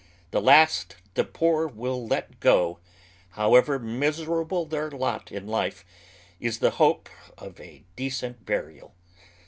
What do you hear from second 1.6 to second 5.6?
will let go, however miserable their lot in